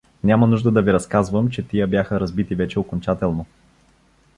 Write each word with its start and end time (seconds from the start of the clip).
Няма 0.23 0.47
нужда 0.47 0.71
да 0.71 0.81
ви 0.81 0.93
разказвам, 0.93 1.49
че 1.49 1.63
тия 1.67 1.87
бяха 1.87 2.19
разбити 2.19 2.55
вече 2.55 2.79
окончателно. 2.79 3.45